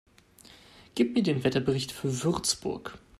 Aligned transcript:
Gib 0.95 1.13
mir 1.13 1.21
den 1.21 1.43
Wetterbericht 1.43 1.91
für 1.91 2.23
Würzburg 2.23 2.97